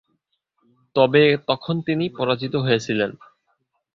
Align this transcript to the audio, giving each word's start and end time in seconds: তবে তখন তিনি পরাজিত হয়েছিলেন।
তবে 0.95 1.21
তখন 1.49 1.75
তিনি 1.87 2.05
পরাজিত 2.17 2.53
হয়েছিলেন। 2.55 3.11